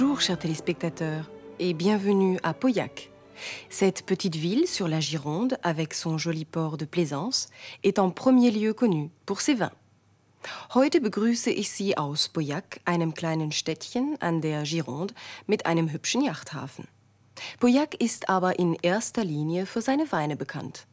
Bonjour, 0.00 0.22
chers 0.22 0.38
téléspectateurs, 0.38 1.30
et 1.58 1.74
bienvenue 1.74 2.38
à 2.42 2.54
Pauillac. 2.54 3.10
Cette 3.68 4.06
petite 4.06 4.34
ville 4.34 4.66
sur 4.66 4.88
la 4.88 4.98
Gironde, 4.98 5.58
avec 5.62 5.92
son 5.92 6.16
joli 6.16 6.46
port 6.46 6.78
de 6.78 6.86
plaisance, 6.86 7.50
est 7.82 7.98
en 7.98 8.10
premier 8.10 8.50
lieu 8.50 8.72
connue 8.72 9.10
pour 9.26 9.42
ses 9.42 9.52
vins. 9.52 9.74
Heute 10.74 11.02
begrüße 11.02 11.50
ich 11.50 11.70
Sie 11.70 11.98
aus 11.98 12.28
Pauillac, 12.28 12.80
einem 12.86 13.12
kleinen 13.12 13.52
Städtchen 13.52 14.16
an 14.20 14.40
der 14.40 14.62
Gironde 14.62 15.12
mit 15.46 15.66
einem 15.66 15.92
hübschen 15.92 16.22
Yachthafen. 16.22 16.88
Pauillac 17.58 17.94
ist 18.00 18.30
aber 18.30 18.58
in 18.58 18.78
erster 18.80 19.22
Linie 19.22 19.66
für 19.66 19.82
seine 19.82 20.10
Weine 20.12 20.36
bekannt. 20.36 20.86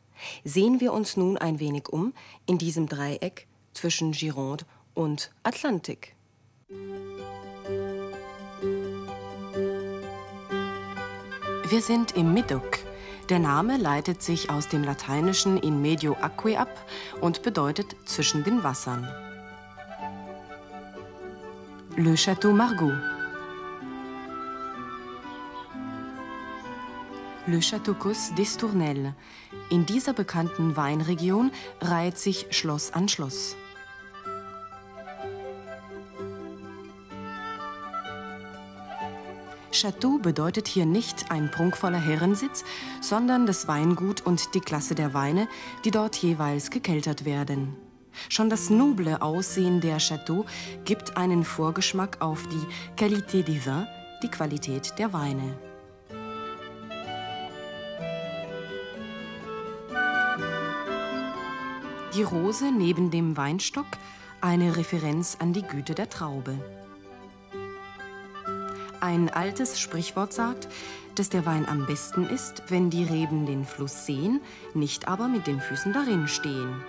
Sehen 0.43 0.81
wir 0.81 0.91
uns 0.91 1.15
nun 1.15 1.37
ein 1.37 1.61
wenig 1.61 1.87
um 1.87 2.13
in 2.45 2.57
diesem 2.57 2.89
Dreieck 2.89 3.47
zwischen 3.73 4.11
Gironde 4.11 4.65
und 4.95 5.31
Atlantik. 5.43 6.13
Wir 11.69 11.81
sind 11.81 12.15
im 12.15 12.33
Medoc. 12.33 12.79
Der 13.27 13.39
Name 13.39 13.75
leitet 13.75 14.21
sich 14.21 14.49
aus 14.49 14.69
dem 14.69 14.85
Lateinischen 14.85 15.57
in 15.57 15.81
medio 15.81 16.15
aquae 16.21 16.55
ab 16.55 16.69
und 17.19 17.41
bedeutet 17.41 17.93
zwischen 18.05 18.45
den 18.45 18.63
Wassern. 18.63 19.05
Le 21.97 22.15
Château 22.15 22.53
Margaux. 22.53 22.93
Le 27.47 27.57
Château 27.59 27.95
Cos 27.95 28.31
d'Estournel. 28.37 29.13
In 29.69 29.85
dieser 29.85 30.13
bekannten 30.13 30.77
Weinregion 30.77 31.51
reiht 31.81 32.17
sich 32.17 32.47
Schloss 32.51 32.93
an 32.93 33.09
Schloss. 33.09 33.57
Château 39.77 40.17
bedeutet 40.17 40.67
hier 40.67 40.87
nicht 40.87 41.31
ein 41.31 41.51
prunkvoller 41.51 41.99
Herrensitz, 41.99 42.63
sondern 42.99 43.45
das 43.45 43.67
Weingut 43.67 44.25
und 44.25 44.55
die 44.55 44.59
Klasse 44.59 44.95
der 44.95 45.13
Weine, 45.13 45.47
die 45.85 45.91
dort 45.91 46.15
jeweils 46.15 46.71
gekeltert 46.71 47.25
werden. 47.25 47.75
Schon 48.29 48.49
das 48.49 48.71
noble 48.71 49.21
Aussehen 49.21 49.79
der 49.79 49.99
Château 49.99 50.45
gibt 50.83 51.15
einen 51.17 51.43
Vorgeschmack 51.43 52.21
auf 52.21 52.47
die 52.47 53.01
Qualité 53.01 53.43
des 53.43 53.65
vins, 53.65 53.87
die 54.23 54.29
Qualität 54.29 54.97
der 54.97 55.13
Weine. 55.13 55.59
Die 62.15 62.23
Rose 62.23 62.71
neben 62.71 63.11
dem 63.11 63.37
Weinstock, 63.37 63.85
eine 64.41 64.75
Referenz 64.75 65.37
an 65.39 65.53
die 65.53 65.61
Güte 65.61 65.93
der 65.93 66.09
Traube. 66.09 66.57
Ein 68.99 69.29
altes 69.29 69.79
Sprichwort 69.79 70.33
sagt, 70.33 70.67
dass 71.15 71.29
der 71.29 71.45
Wein 71.45 71.67
am 71.67 71.85
besten 71.85 72.25
ist, 72.25 72.63
wenn 72.69 72.89
die 72.89 73.03
Reben 73.03 73.45
den 73.45 73.65
Fluss 73.65 74.05
sehen, 74.05 74.41
nicht 74.73 75.07
aber 75.07 75.27
mit 75.27 75.45
den 75.47 75.61
Füßen 75.61 75.93
darin 75.93 76.27
stehen. 76.27 76.83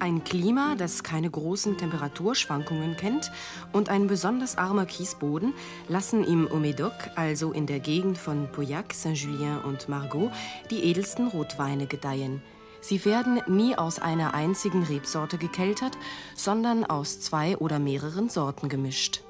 Ein 0.00 0.22
Klima, 0.22 0.74
das 0.76 1.02
keine 1.02 1.28
großen 1.28 1.76
Temperaturschwankungen 1.76 2.96
kennt 2.96 3.32
und 3.72 3.88
ein 3.88 4.06
besonders 4.06 4.56
armer 4.56 4.86
Kiesboden 4.86 5.54
lassen 5.88 6.24
im 6.24 6.46
Omédoc, 6.46 6.92
also 7.16 7.52
in 7.52 7.66
der 7.66 7.80
Gegend 7.80 8.16
von 8.16 8.50
Pauillac, 8.52 8.94
Saint-Julien 8.94 9.58
und 9.58 9.88
Margaux, 9.88 10.30
die 10.70 10.84
edelsten 10.84 11.26
Rotweine 11.26 11.86
gedeihen. 11.86 12.42
Sie 12.80 13.04
werden 13.04 13.40
nie 13.46 13.76
aus 13.76 13.98
einer 13.98 14.34
einzigen 14.34 14.82
Rebsorte 14.82 15.38
gekeltert, 15.38 15.98
sondern 16.34 16.84
aus 16.84 17.20
zwei 17.20 17.56
oder 17.56 17.78
mehreren 17.78 18.28
Sorten 18.28 18.68
gemischt. 18.68 19.22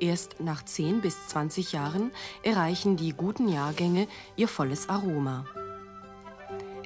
Erst 0.00 0.40
nach 0.40 0.64
10 0.64 1.00
bis 1.00 1.28
20 1.28 1.72
Jahren 1.72 2.12
erreichen 2.42 2.96
die 2.96 3.12
guten 3.12 3.48
Jahrgänge 3.48 4.06
ihr 4.36 4.48
volles 4.48 4.88
Aroma. 4.88 5.44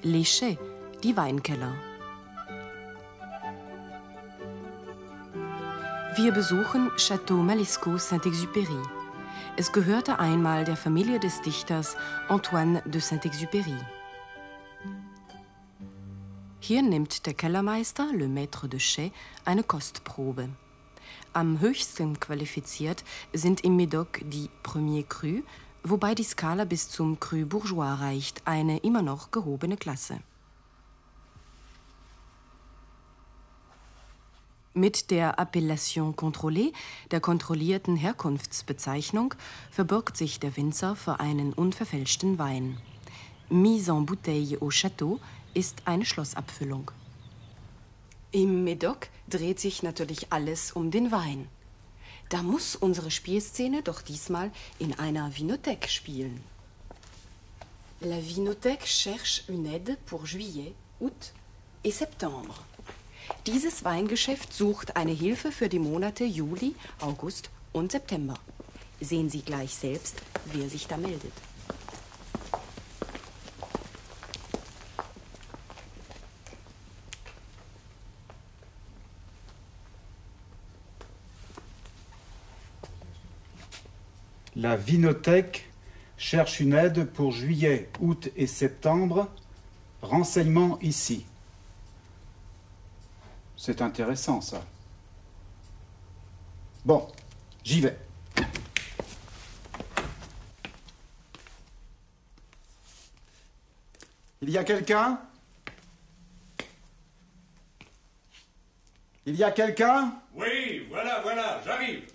Léchet, 0.02 0.58
die 1.02 1.16
Weinkeller. 1.16 1.74
Wir 6.16 6.32
besuchen 6.32 6.90
Château 6.96 7.36
Malisco 7.36 7.96
Saint-Exupéry. 7.96 8.82
Es 9.56 9.72
gehörte 9.72 10.18
einmal 10.18 10.64
der 10.64 10.76
Familie 10.76 11.18
des 11.18 11.40
Dichters 11.42 11.96
Antoine 12.28 12.82
de 12.84 13.00
Saint-Exupéry. 13.00 13.76
Hier 16.64 16.80
nimmt 16.80 17.26
der 17.26 17.34
Kellermeister, 17.34 18.12
le 18.12 18.28
Maître 18.28 18.68
de 18.68 18.78
Chais, 18.78 19.10
eine 19.44 19.64
Kostprobe. 19.64 20.48
Am 21.32 21.58
höchsten 21.58 22.20
qualifiziert 22.20 23.02
sind 23.32 23.64
im 23.64 23.76
Médoc 23.76 24.22
die 24.22 24.48
Premier 24.62 25.02
Cru, 25.02 25.42
wobei 25.82 26.14
die 26.14 26.22
Skala 26.22 26.64
bis 26.64 26.88
zum 26.88 27.18
Cru 27.18 27.46
Bourgeois 27.46 27.94
reicht, 27.94 28.42
eine 28.44 28.78
immer 28.78 29.02
noch 29.02 29.32
gehobene 29.32 29.76
Klasse. 29.76 30.20
Mit 34.72 35.10
der 35.10 35.40
Appellation 35.40 36.14
contrôlée, 36.14 36.72
der 37.10 37.18
kontrollierten 37.18 37.96
Herkunftsbezeichnung, 37.96 39.34
verbirgt 39.72 40.16
sich 40.16 40.38
der 40.38 40.56
Winzer 40.56 40.94
für 40.94 41.18
einen 41.18 41.54
unverfälschten 41.54 42.38
Wein. 42.38 42.78
Mise 43.50 43.90
en 43.90 44.06
bouteille 44.06 44.62
au 44.62 44.70
Château 44.70 45.18
ist 45.54 45.82
eine 45.84 46.04
Schlossabfüllung. 46.04 46.90
Im 48.30 48.64
Medoc 48.64 49.08
dreht 49.28 49.60
sich 49.60 49.82
natürlich 49.82 50.32
alles 50.32 50.72
um 50.72 50.90
den 50.90 51.10
Wein. 51.12 51.48
Da 52.30 52.42
muss 52.42 52.76
unsere 52.76 53.10
Spielszene 53.10 53.82
doch 53.82 54.00
diesmal 54.00 54.50
in 54.78 54.98
einer 54.98 55.30
Vinothèque 55.32 55.88
spielen. 55.88 56.42
La 58.00 58.16
Vinothèque 58.16 58.86
cherche 58.86 59.44
une 59.48 59.66
aide 59.66 59.96
pour 60.06 60.26
juillet, 60.26 60.74
août 60.98 61.32
et 61.84 61.92
septembre. 61.92 62.64
Dieses 63.46 63.84
Weingeschäft 63.84 64.52
sucht 64.52 64.96
eine 64.96 65.12
Hilfe 65.12 65.52
für 65.52 65.68
die 65.68 65.78
Monate 65.78 66.24
Juli, 66.24 66.74
August 67.00 67.50
und 67.72 67.92
September. 67.92 68.38
Sehen 69.00 69.30
Sie 69.30 69.42
gleich 69.42 69.74
selbst, 69.74 70.16
wer 70.52 70.68
sich 70.68 70.86
da 70.86 70.96
meldet. 70.96 71.32
La 84.72 84.78
Vinothèque 84.78 85.70
cherche 86.16 86.58
une 86.58 86.72
aide 86.72 87.04
pour 87.04 87.30
juillet, 87.30 87.90
août 88.00 88.30
et 88.36 88.46
septembre. 88.46 89.28
Renseignements 90.00 90.78
ici. 90.80 91.26
C'est 93.54 93.82
intéressant 93.82 94.40
ça. 94.40 94.64
Bon, 96.86 97.06
j'y 97.62 97.82
vais. 97.82 97.98
Il 104.40 104.48
y 104.48 104.56
a 104.56 104.64
quelqu'un? 104.64 105.20
Il 109.26 109.36
y 109.36 109.44
a 109.44 109.50
quelqu'un? 109.50 110.14
Oui, 110.34 110.86
voilà, 110.88 111.20
voilà, 111.20 111.60
j'arrive. 111.62 112.11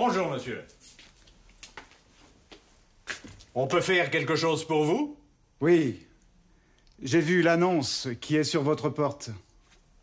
Bonjour, 0.00 0.30
monsieur. 0.30 0.62
On 3.56 3.66
peut 3.66 3.80
faire 3.80 4.12
quelque 4.12 4.36
chose 4.36 4.64
pour 4.64 4.84
vous? 4.84 5.16
Oui. 5.60 6.06
J'ai 7.02 7.18
vu 7.18 7.42
l'annonce 7.42 8.06
qui 8.20 8.36
est 8.36 8.44
sur 8.44 8.62
votre 8.62 8.90
porte. 8.90 9.30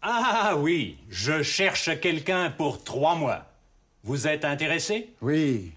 Ah 0.01 0.55
oui, 0.57 0.97
je 1.07 1.41
cherche 1.43 1.97
quelqu'un 2.01 2.51
pour 2.51 2.83
trois 2.83 3.15
mois. 3.15 3.45
Vous 4.03 4.27
êtes 4.27 4.43
intéressé? 4.43 5.13
Oui. 5.21 5.71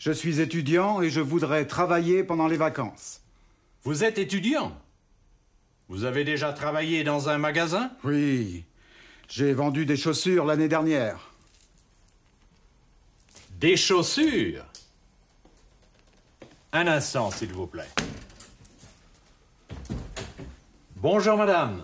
Je 0.00 0.10
suis 0.10 0.40
étudiant 0.40 1.00
et 1.00 1.08
je 1.08 1.20
voudrais 1.20 1.68
travailler 1.68 2.24
pendant 2.24 2.48
les 2.48 2.56
vacances. 2.56 3.20
Vous 3.84 4.02
êtes 4.02 4.18
étudiant? 4.18 4.76
Vous 5.88 6.02
avez 6.02 6.24
déjà 6.24 6.52
travaillé 6.52 7.04
dans 7.04 7.28
un 7.28 7.38
magasin? 7.38 7.92
Oui. 8.02 8.64
J'ai 9.28 9.52
vendu 9.52 9.86
des 9.86 9.96
chaussures 9.96 10.46
l'année 10.46 10.66
dernière. 10.66 11.25
Des 13.58 13.78
chaussures 13.78 14.66
Un 16.72 16.86
instant, 16.86 17.30
s'il 17.30 17.54
vous 17.54 17.66
plaît. 17.66 17.88
Bonjour, 20.96 21.38
madame. 21.38 21.82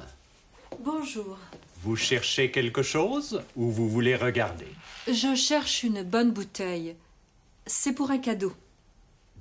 Bonjour. 0.81 1.39
Vous 1.81 1.97
cherchez 1.97 2.51
quelque 2.51 2.83
chose 2.83 3.43
ou 3.57 3.71
vous 3.71 3.89
voulez 3.89 4.17
regarder? 4.17 4.69
Je 5.07 5.35
cherche 5.35 5.83
une 5.83 6.03
bonne 6.03 6.31
bouteille. 6.33 6.95
C'est 7.65 7.95
pour 7.95 8.11
un 8.11 8.19
cadeau. 8.19 8.53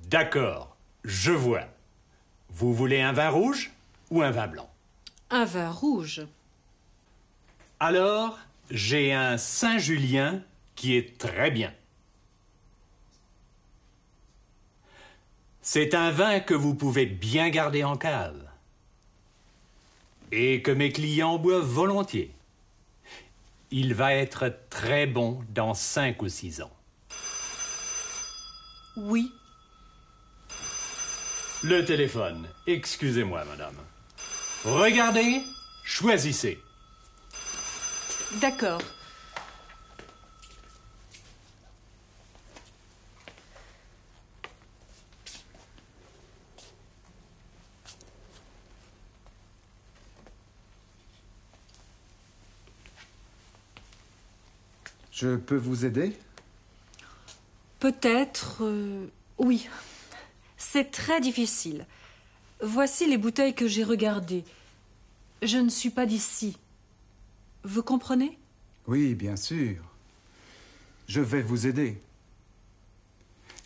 D'accord, 0.08 0.74
je 1.04 1.32
vois. 1.32 1.66
Vous 2.48 2.72
voulez 2.72 3.02
un 3.02 3.12
vin 3.12 3.28
rouge 3.28 3.72
ou 4.10 4.22
un 4.22 4.30
vin 4.30 4.46
blanc? 4.46 4.70
Un 5.28 5.44
vin 5.44 5.70
rouge. 5.70 6.22
Alors, 7.78 8.38
j'ai 8.70 9.12
un 9.12 9.36
Saint-Julien 9.36 10.42
qui 10.76 10.96
est 10.96 11.18
très 11.18 11.50
bien. 11.50 11.74
C'est 15.64 15.94
un 15.94 16.10
vin 16.10 16.40
que 16.40 16.54
vous 16.54 16.74
pouvez 16.74 17.06
bien 17.06 17.48
garder 17.48 17.84
en 17.84 17.96
cave 17.96 18.36
et 20.32 20.60
que 20.60 20.72
mes 20.72 20.90
clients 20.90 21.38
boivent 21.38 21.62
volontiers. 21.62 22.34
Il 23.70 23.94
va 23.94 24.12
être 24.12 24.52
très 24.70 25.06
bon 25.06 25.44
dans 25.50 25.72
cinq 25.72 26.20
ou 26.22 26.28
six 26.28 26.62
ans. 26.62 26.72
Oui. 28.96 29.32
Le 31.62 31.84
téléphone. 31.84 32.48
Excusez-moi, 32.66 33.44
madame. 33.44 33.76
Regardez, 34.64 35.42
choisissez. 35.84 36.60
D'accord. 38.40 38.82
Je 55.22 55.36
peux 55.36 55.56
vous 55.56 55.84
aider? 55.84 56.16
Peut-être. 57.78 58.64
euh, 58.64 59.06
oui. 59.38 59.68
C'est 60.56 60.90
très 60.90 61.20
difficile. 61.20 61.86
Voici 62.60 63.08
les 63.08 63.18
bouteilles 63.18 63.54
que 63.54 63.68
j'ai 63.68 63.84
regardées. 63.84 64.44
Je 65.40 65.58
ne 65.58 65.68
suis 65.68 65.90
pas 65.90 66.06
d'ici. 66.06 66.58
Vous 67.62 67.84
comprenez? 67.84 68.36
Oui, 68.88 69.14
bien 69.14 69.36
sûr. 69.36 69.76
Je 71.06 71.20
vais 71.20 71.42
vous 71.42 71.68
aider. 71.68 72.02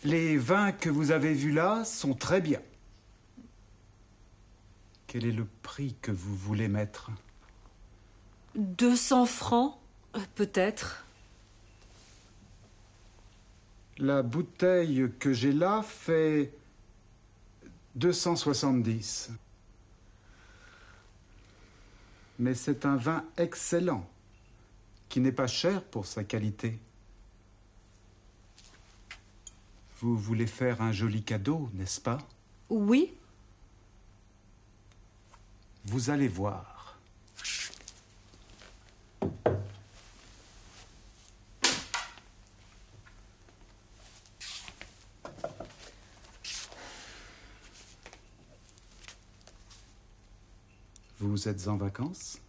Les 0.03 0.37
vins 0.37 0.71
que 0.71 0.91
vous 0.91 1.09
avez 1.09 1.33
vus 1.33 1.53
là 1.53 1.83
sont 1.85 2.13
très 2.13 2.39
bien. 2.39 2.61
Quel 5.07 5.25
est 5.25 5.31
le 5.31 5.47
prix 5.63 5.95
que 6.03 6.11
vous 6.11 6.35
voulez 6.35 6.67
mettre? 6.67 7.09
200 8.53 9.25
francs 9.25 9.75
euh, 10.15 10.19
Peut-être. 10.35 11.03
La 13.99 14.21
bouteille 14.21 15.11
que 15.19 15.33
j'ai 15.33 15.51
là 15.51 15.81
fait 15.81 16.53
270. 17.95 19.31
Mais 22.39 22.53
c'est 22.53 22.85
un 22.85 22.95
vin 22.95 23.25
excellent, 23.37 24.07
qui 25.09 25.19
n'est 25.19 25.31
pas 25.31 25.47
cher 25.47 25.83
pour 25.83 26.05
sa 26.05 26.23
qualité. 26.23 26.77
Vous 29.99 30.15
voulez 30.15 30.45
faire 30.45 30.81
un 30.81 30.91
joli 30.91 31.23
cadeau, 31.23 31.71
n'est-ce 31.73 31.99
pas? 31.99 32.19
Oui 32.69 33.15
Vous 35.85 36.11
allez 36.11 36.27
voir. 36.27 36.76
Vous 51.37 51.47
êtes 51.47 51.67
en 51.67 51.77
vacances 51.77 52.39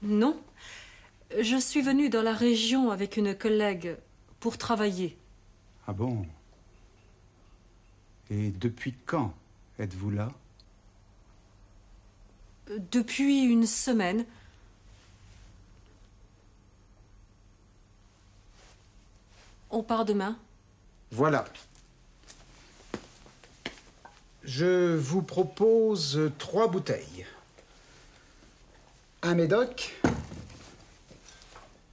Non. 0.00 0.40
Je 1.36 1.56
suis 1.56 1.82
venue 1.82 2.08
dans 2.08 2.22
la 2.22 2.34
région 2.34 2.92
avec 2.92 3.16
une 3.16 3.34
collègue 3.34 3.96
pour 4.38 4.56
travailler. 4.56 5.18
Ah 5.88 5.92
bon? 5.92 6.24
Et 8.30 8.50
depuis 8.50 8.94
quand 9.06 9.34
êtes-vous 9.80 10.10
là? 10.12 10.30
Depuis 12.92 13.42
une 13.42 13.66
semaine. 13.66 14.24
On 19.70 19.82
part 19.82 20.04
demain 20.04 20.38
Voilà. 21.10 21.44
Je 24.46 24.94
vous 24.96 25.22
propose 25.22 26.30
trois 26.38 26.68
bouteilles. 26.68 27.26
Un 29.22 29.34
Médoc, 29.34 29.92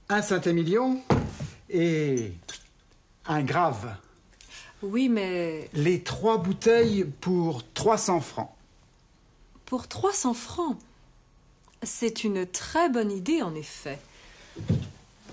un 0.08 0.22
Saint-Émilion 0.22 1.00
et 1.68 2.32
un 3.26 3.42
Grave. 3.42 3.96
Oui, 4.82 5.08
mais 5.08 5.68
Les 5.72 6.02
trois 6.02 6.38
bouteilles 6.38 7.04
pour 7.20 7.64
300 7.72 8.20
francs. 8.20 8.50
pour 9.66 9.88
300 9.88 10.34
francs? 10.34 10.78
C'est 11.82 12.22
une 12.24 12.46
très 12.46 12.88
bonne 12.88 13.10
idée, 13.10 13.42
en 13.42 13.54
effet. 13.54 13.98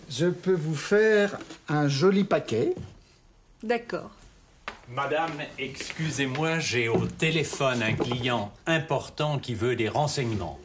Je 0.09 0.25
peux 0.27 0.53
vous 0.55 0.75
faire 0.75 1.37
un 1.69 1.87
joli 1.87 2.23
paquet. 2.23 2.73
D'accord. 3.63 4.09
Madame, 4.91 5.31
excusez-moi, 5.57 6.59
j'ai 6.59 6.89
au 6.89 7.07
téléphone 7.07 7.81
un 7.81 7.93
client 7.93 8.51
important 8.65 9.39
qui 9.39 9.55
veut 9.55 9.77
des 9.77 9.87
renseignements. 9.87 10.59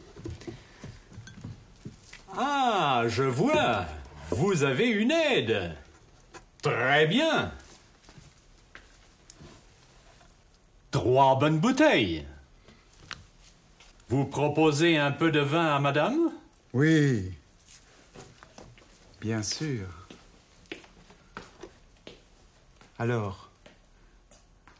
Ah, 2.35 3.03
je 3.07 3.23
vois. 3.23 3.85
Vous 4.31 4.63
avez 4.63 4.89
une 4.89 5.11
aide. 5.11 5.73
Très 6.61 7.07
bien. 7.07 7.53
Trois 10.91 11.39
bonnes 11.39 11.59
bouteilles. 11.59 12.25
Vous 14.09 14.25
proposez 14.25 14.97
un 14.97 15.11
peu 15.11 15.31
de 15.31 15.39
vin 15.39 15.73
à 15.73 15.79
madame? 15.79 16.31
Oui. 16.73 17.31
Bien 19.21 19.41
sûr. 19.41 19.87
Alors, 22.99 23.46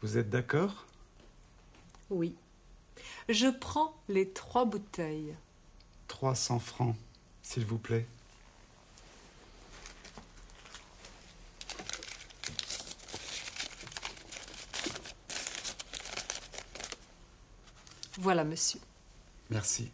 vous 0.02 0.18
êtes 0.18 0.30
d'accord? 0.30 0.86
Oui. 2.10 2.34
Je 3.28 3.46
prends 3.48 3.94
les 4.08 4.30
trois 4.30 4.64
bouteilles. 4.64 5.34
300 6.08 6.58
francs, 6.58 6.96
s'il 7.42 7.66
vous 7.66 7.78
plaît. 7.78 8.06
Voilà, 18.18 18.42
monsieur. 18.44 18.80
Merci. 19.50 19.90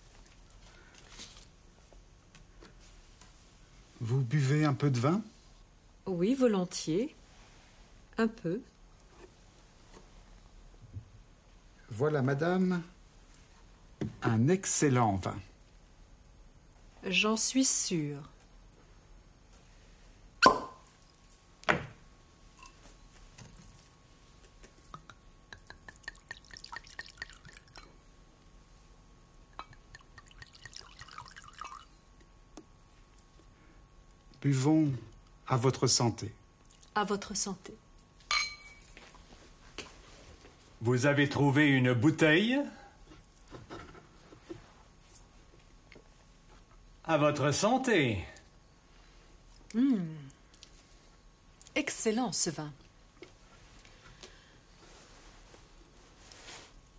Vous 4.00 4.20
buvez 4.20 4.64
un 4.64 4.74
peu 4.74 4.90
de 4.90 4.98
vin? 4.98 5.22
Oui, 6.06 6.34
volontiers. 6.34 7.14
Un 8.16 8.28
peu. 8.28 8.60
Voilà, 11.96 12.22
madame, 12.22 12.82
un 14.22 14.48
excellent 14.48 15.14
vin. 15.14 15.36
J'en 17.04 17.36
suis 17.36 17.64
sûre. 17.64 18.18
Buvons 34.42 34.92
à 35.46 35.56
votre 35.56 35.86
santé. 35.86 36.34
À 36.96 37.04
votre 37.04 37.36
santé. 37.36 37.72
Vous 40.84 41.06
avez 41.06 41.30
trouvé 41.30 41.68
une 41.68 41.94
bouteille 41.94 42.60
À 47.04 47.16
votre 47.16 47.52
santé. 47.52 48.22
Excellent, 51.74 52.32
ce 52.32 52.50
vin. 52.50 52.70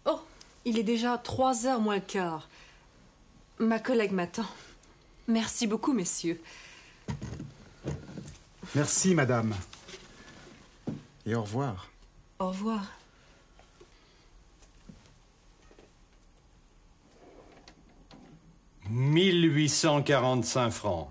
Oh, 0.06 0.20
il 0.66 0.80
est 0.80 0.84
déjà 0.84 1.20
trois 1.20 1.68
heures 1.68 1.80
moins 1.80 1.98
le 1.98 2.02
quart. 2.02 2.50
Ma 3.60 3.78
collègue 3.78 4.14
m'attend. 4.14 4.50
Merci 5.28 5.68
beaucoup, 5.68 5.94
messieurs. 5.94 6.42
Merci, 8.74 9.14
madame. 9.14 9.54
Et 11.28 11.36
au 11.36 11.44
revoir. 11.44 11.88
Au 12.40 12.48
revoir. 12.48 12.82
1845 18.98 20.72
francs. 20.72 21.10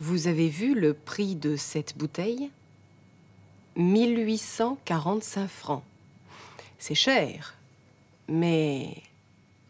Vous 0.00 0.26
avez 0.26 0.48
vu 0.48 0.74
le 0.74 0.92
prix 0.92 1.36
de 1.36 1.54
cette 1.54 1.96
bouteille? 1.96 2.50
1845 3.76 5.46
francs. 5.46 5.84
C'est 6.80 6.96
cher, 6.96 7.54
mais 8.26 9.02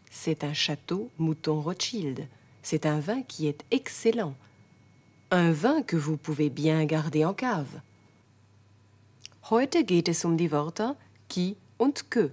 c'est 0.09 0.43
un 0.43 0.53
château 0.53 1.11
Mouton 1.19 1.61
Rothschild. 1.61 2.27
C'est 2.63 2.87
un 2.87 2.99
vin 2.99 3.21
qui 3.21 3.45
est 3.45 3.63
excellent. 3.69 4.33
Un 5.29 5.51
vin 5.51 5.83
que 5.83 5.95
vous 5.95 6.17
pouvez 6.17 6.49
bien 6.49 6.85
garder 6.85 7.23
en 7.23 7.35
cave. 7.35 7.81
Heute 9.49 9.83
geht 9.83 10.07
es 10.07 10.25
um 10.25 10.37
die 10.37 10.51
Wörter 10.51 10.95
qui 11.27 11.57
und 11.79 12.11
que. 12.11 12.29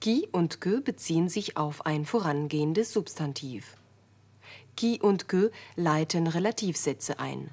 Qui 0.00 0.26
und 0.32 0.60
que 0.60 0.80
beziehen 0.80 1.28
sich 1.28 1.56
auf 1.56 1.86
ein 1.86 2.04
vorangehendes 2.04 2.92
Substantiv. 2.92 3.76
Qui 4.76 4.98
und 5.00 5.28
que 5.28 5.52
leiten 5.76 6.26
Relativsätze 6.26 7.20
ein. 7.20 7.50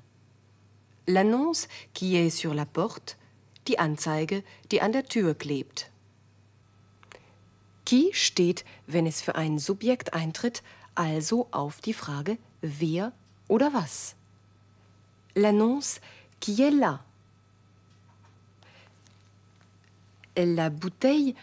L'annonce 1.06 1.68
qui 1.94 2.16
est 2.16 2.32
sur 2.32 2.56
la 2.56 2.66
porte, 2.66 3.16
die 3.68 3.78
Anzeige, 3.78 4.44
die 4.72 4.82
an 4.82 4.92
der 4.92 5.06
Tür 5.06 5.36
klebt. 5.36 5.92
Qui 7.86 8.10
steht, 8.14 8.66
wenn 8.88 9.06
es 9.06 9.22
für 9.22 9.36
ein 9.36 9.60
Subjekt 9.60 10.16
eintritt, 10.16 10.64
also 10.96 11.48
auf 11.52 11.80
die 11.80 11.94
Frage 11.94 12.40
wer 12.62 13.12
oder 13.48 13.72
was. 13.76 14.16
L'annonce 15.36 16.02
qui 16.40 16.64
est 16.64 16.74
là. 16.74 17.07
La 20.38 20.70
bouteille 20.70 21.34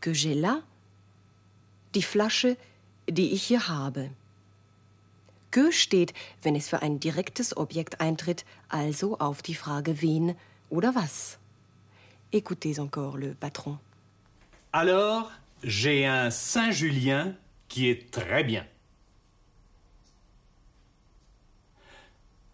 que 0.00 0.12
j'ai 0.12 0.34
là, 0.34 0.62
die 1.94 2.02
Flasche, 2.02 2.56
die 3.08 3.32
ich 3.32 3.44
hier 3.44 3.68
habe. 3.68 4.10
Que 5.52 5.70
steht, 5.70 6.12
wenn 6.42 6.56
es 6.56 6.68
für 6.68 6.82
ein 6.82 6.98
direktes 6.98 7.56
Objekt 7.56 8.00
eintritt, 8.00 8.44
also 8.68 9.18
auf 9.18 9.42
die 9.42 9.54
Frage 9.54 10.02
wen 10.02 10.34
oder 10.68 10.94
was. 10.96 11.38
Écoutez 12.32 12.80
encore 12.80 13.18
le 13.18 13.34
patron. 13.34 13.78
Alors, 14.72 15.30
j'ai 15.62 16.06
un 16.06 16.30
Saint-Julien 16.30 17.34
qui 17.68 17.88
est 17.88 18.10
très 18.10 18.44
bien. 18.44 18.66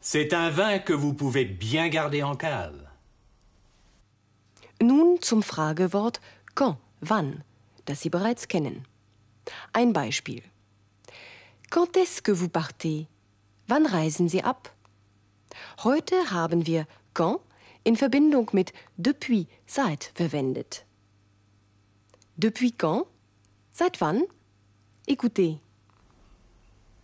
C'est 0.00 0.32
un 0.34 0.50
vin 0.50 0.78
que 0.78 0.92
vous 0.92 1.14
pouvez 1.14 1.44
bien 1.44 1.88
garder 1.88 2.22
en 2.22 2.36
cave. 2.36 2.85
Nun 4.80 5.20
zum 5.22 5.42
Fragewort 5.42 6.20
quand, 6.54 6.76
wann, 7.00 7.42
das 7.86 8.02
Sie 8.02 8.10
bereits 8.10 8.48
kennen. 8.48 8.84
Ein 9.72 9.92
Beispiel. 9.92 10.42
Quand 11.70 11.96
est-ce 11.96 12.22
que 12.22 12.32
vous 12.32 12.48
partez? 12.48 13.06
Wann 13.68 13.86
reisen 13.86 14.28
Sie 14.28 14.42
ab? 14.42 14.72
Heute 15.84 16.30
haben 16.30 16.66
wir 16.66 16.86
quand 17.14 17.40
in 17.84 17.96
Verbindung 17.96 18.48
mit 18.52 18.72
depuis, 18.98 19.46
seit 19.66 20.12
verwendet. 20.14 20.84
Depuis 22.36 22.72
quand? 22.72 23.06
Seit 23.72 24.00
wann? 24.00 24.24
Écoutez. 25.06 25.58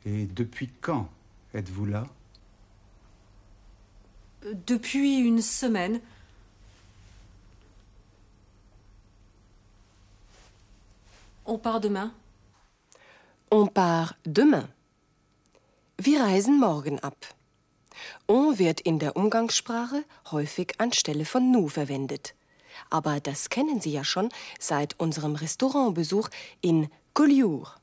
Et 0.04 0.26
depuis 0.26 0.68
quand 0.80 1.08
êtes-vous 1.54 1.86
là 1.86 2.06
Depuis 4.66 5.18
une 5.20 5.40
semaine. 5.40 6.00
On 11.52 11.58
part 11.58 11.84
demain. 11.84 12.10
On 13.50 13.68
part 13.68 14.16
demain. 14.24 14.68
Wir 15.98 16.22
reisen 16.22 16.58
morgen 16.58 16.98
ab. 17.00 17.26
On 18.26 18.58
wird 18.58 18.80
in 18.80 18.98
der 18.98 19.16
Umgangssprache 19.16 20.02
häufig 20.30 20.80
anstelle 20.80 21.26
von 21.26 21.50
nu 21.50 21.68
verwendet. 21.68 22.34
Aber 22.88 23.20
das 23.20 23.50
kennen 23.50 23.82
Sie 23.82 23.92
ja 23.92 24.02
schon 24.02 24.30
seit 24.58 24.98
unserem 24.98 25.34
Restaurantbesuch 25.34 26.30
in 26.62 26.88
Collioure. 27.12 27.74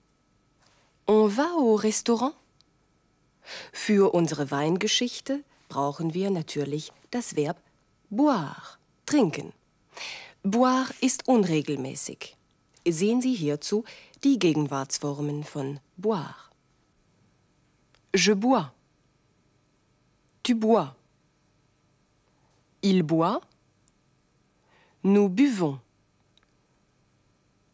On 1.06 1.30
va 1.38 1.52
au 1.56 1.76
restaurant? 1.76 2.34
Für 3.72 4.16
unsere 4.16 4.50
Weingeschichte 4.50 5.44
brauchen 5.68 6.16
wir 6.16 6.32
natürlich 6.32 6.92
das 7.12 7.36
Verb 7.36 7.62
boire, 8.10 8.80
trinken. 9.06 9.54
Boire 10.42 10.92
ist 11.02 11.28
unregelmäßig. 11.28 12.36
Sehen 12.92 13.22
Sie 13.22 13.36
hierzu 13.36 13.84
die 14.24 14.40
Gegenwartsformen 14.40 15.44
von 15.44 15.80
boire. 15.98 16.50
Je 18.16 18.34
bois. 18.34 18.72
Tu 20.42 20.56
bois. 20.56 20.96
Il 22.82 23.04
boit. 23.04 23.42
Nous 25.04 25.30
buvons. 25.30 25.80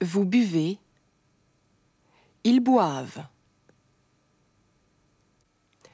Vous 0.02 0.26
buvez. 0.26 0.78
Ils 2.44 2.60
boivent. 2.60 3.30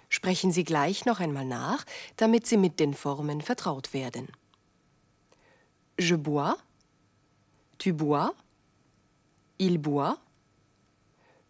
Sprechen 0.10 0.52
Sie 0.52 0.64
gleich 0.64 1.06
noch 1.06 1.20
einmal 1.20 1.46
nach, 1.46 1.86
damit 2.18 2.48
Sie 2.48 2.58
mit 2.58 2.80
den 2.80 2.94
Formen 2.94 3.42
vertraut 3.42 3.94
werden. 3.94 4.28
Je 6.00 6.18
bois. 6.18 6.58
Tu 7.78 7.94
bois. 7.94 8.34
Il 9.62 9.78
boit. 9.78 10.18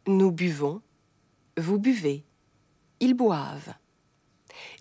Nous 0.06 0.34
buvons. 0.34 0.82
Vous 1.56 1.80
buvez. 1.80 2.26
Ils 3.00 3.14
boivent. 3.14 3.74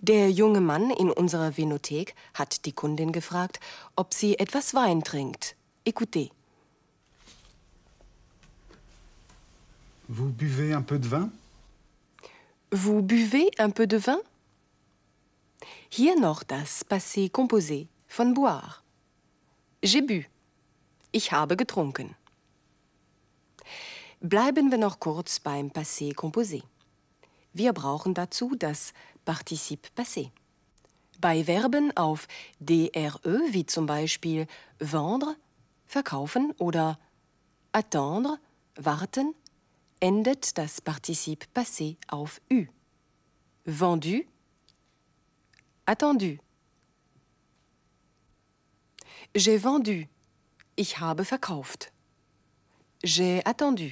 Der 0.01 0.29
junge 0.29 0.59
Mann 0.59 0.91
in 0.91 1.09
unserer 1.11 1.57
Venothek 1.57 2.13
hat 2.33 2.65
die 2.65 2.73
Kundin 2.73 3.13
gefragt, 3.13 3.61
ob 3.95 4.13
sie 4.13 4.37
etwas 4.37 4.73
Wein 4.73 5.01
trinkt. 5.01 5.55
Écoutez. 5.85 6.29
Vous 10.09 10.33
buvez 10.33 10.73
un 10.73 10.81
peu 10.81 10.99
de 10.99 11.07
vin? 11.07 11.29
Vous 12.73 13.01
buvez 13.01 13.49
un 13.59 13.69
peu 13.69 13.87
de 13.87 13.97
vin? 13.97 14.19
Hier 15.89 16.19
noch 16.19 16.43
das 16.43 16.83
Passé 16.83 17.29
composé 17.29 17.87
von 18.09 18.33
boire. 18.33 18.83
J'ai 19.81 20.01
bu. 20.01 20.25
Ich 21.13 21.31
habe 21.31 21.55
getrunken. 21.55 22.13
Bleiben 24.23 24.69
wir 24.69 24.77
noch 24.77 24.99
kurz 24.99 25.39
beim 25.39 25.71
Passé 25.71 26.13
composé. 26.13 26.61
Wir 27.53 27.73
brauchen 27.73 28.13
dazu 28.13 28.53
das 28.55 28.93
Partizip 29.25 29.87
passé. 29.95 30.29
Bei 31.19 31.43
Verben 31.43 31.97
auf 31.97 32.27
DRE, 32.59 33.41
wie 33.49 33.65
zum 33.65 33.87
Beispiel 33.87 34.45
vendre, 34.77 35.35
verkaufen 35.87 36.51
oder 36.59 36.99
attendre, 37.71 38.37
warten, 38.75 39.33
endet 39.99 40.55
das 40.55 40.81
Partizip 40.81 41.47
passé 41.55 41.97
auf 42.07 42.39
Ü. 42.51 42.67
Vendu, 43.65 44.23
attendu. 45.87 46.37
J'ai 49.33 49.63
vendu, 49.63 50.05
ich 50.75 50.99
habe 50.99 51.25
verkauft. 51.25 51.91
J'ai 53.03 53.41
attendu, 53.45 53.91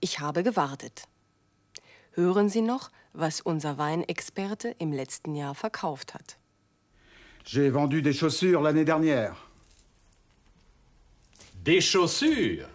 ich 0.00 0.20
habe 0.20 0.42
gewartet. 0.42 1.04
Hören 2.12 2.48
Sie 2.48 2.62
noch, 2.62 2.90
was 3.12 3.40
unser 3.40 3.78
Weinexperte 3.78 4.74
im 4.78 4.92
letzten 4.92 5.34
Jahr 5.34 5.54
verkauft 5.54 6.14
hat. 6.14 6.38
J'ai 7.44 7.72
vendu 7.72 8.00
des 8.02 8.14
chaussures 8.14 8.60
l'année 8.60 8.84
dernière. 8.84 9.36
Des 11.64 11.80
chaussures 11.80 12.66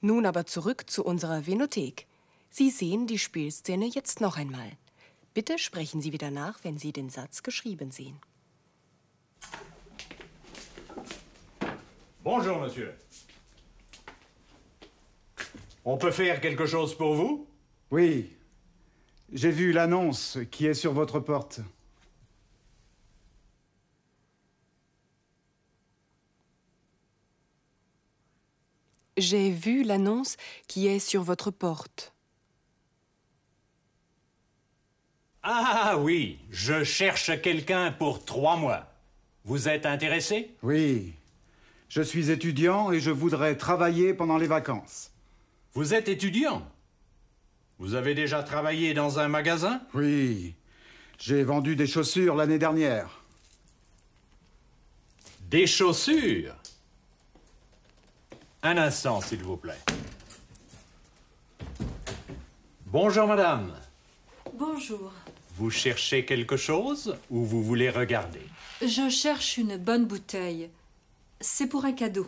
Nun 0.00 0.26
aber 0.26 0.46
zurück 0.46 0.88
zu 0.88 1.04
unserer 1.04 1.46
Venothek. 1.46 2.06
Sie 2.50 2.70
sehen 2.70 3.06
die 3.06 3.18
Spielszene 3.18 3.86
jetzt 3.86 4.20
noch 4.20 4.36
einmal. 4.36 4.72
Bitte 5.34 5.58
sprechen 5.58 6.00
Sie 6.00 6.12
wieder 6.12 6.30
nach, 6.30 6.62
wenn 6.64 6.78
Sie 6.78 6.92
den 6.92 7.10
Satz 7.10 7.42
geschrieben 7.42 7.90
sehen. 7.90 8.20
Bonjour, 12.22 12.58
monsieur. 12.58 12.92
On 15.90 15.96
peut 15.96 16.10
faire 16.10 16.42
quelque 16.42 16.66
chose 16.66 16.94
pour 16.94 17.14
vous? 17.14 17.48
Oui, 17.90 18.30
j'ai 19.32 19.50
vu 19.50 19.72
l'annonce 19.72 20.36
qui 20.50 20.66
est 20.66 20.74
sur 20.74 20.92
votre 20.92 21.18
porte. 21.18 21.60
J'ai 29.16 29.50
vu 29.50 29.82
l'annonce 29.82 30.36
qui 30.66 30.88
est 30.88 30.98
sur 30.98 31.22
votre 31.22 31.50
porte. 31.50 32.12
Ah 35.42 35.96
oui, 35.98 36.38
je 36.50 36.84
cherche 36.84 37.40
quelqu'un 37.40 37.92
pour 37.92 38.26
trois 38.26 38.56
mois. 38.56 38.92
Vous 39.46 39.70
êtes 39.70 39.86
intéressé? 39.86 40.54
Oui. 40.62 41.14
Je 41.88 42.02
suis 42.02 42.30
étudiant 42.30 42.92
et 42.92 43.00
je 43.00 43.10
voudrais 43.10 43.56
travailler 43.56 44.12
pendant 44.12 44.36
les 44.36 44.48
vacances. 44.48 45.12
Vous 45.78 45.94
êtes 45.94 46.08
étudiant 46.08 46.66
Vous 47.78 47.94
avez 47.94 48.12
déjà 48.12 48.42
travaillé 48.42 48.94
dans 48.94 49.20
un 49.20 49.28
magasin? 49.28 49.80
Oui. 49.94 50.56
J'ai 51.20 51.44
vendu 51.44 51.76
des 51.76 51.86
chaussures 51.86 52.34
l'année 52.34 52.58
dernière. 52.58 53.22
Des 55.42 55.68
chaussures? 55.68 56.56
Un 58.64 58.76
instant, 58.76 59.20
s'il 59.20 59.44
vous 59.44 59.56
plaît. 59.56 59.78
Bonjour, 62.86 63.28
madame. 63.28 63.72
Bonjour. 64.54 65.12
Vous 65.54 65.70
cherchez 65.70 66.24
quelque 66.24 66.56
chose 66.56 67.16
ou 67.30 67.44
vous 67.44 67.62
voulez 67.62 67.90
regarder? 67.90 68.42
Je 68.82 69.08
cherche 69.08 69.58
une 69.58 69.76
bonne 69.76 70.06
bouteille. 70.06 70.70
C'est 71.40 71.68
pour 71.68 71.84
un 71.84 71.92
cadeau. 71.92 72.26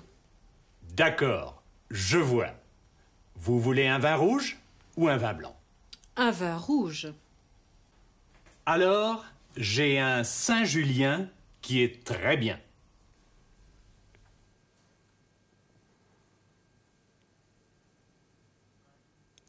D'accord, 0.95 1.65
je 1.91 2.19
vois. 2.19 2.60
Vous 3.43 3.59
voulez 3.59 3.87
un 3.87 3.99
vin 3.99 4.17
rouge 4.17 4.59
ou 4.99 5.09
un 5.09 5.17
vin 5.17 5.33
blanc? 5.33 5.57
Un 6.17 6.31
vin 6.31 6.59
rouge. 6.59 7.11
Alors, 8.67 9.25
j'ai 9.57 9.99
un 9.99 10.25
Saint-Julien 10.25 11.27
qui 11.63 11.83
est 11.83 12.05
très 12.05 12.37
bien. 12.37 12.61